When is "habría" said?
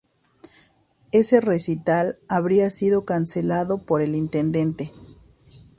2.27-2.71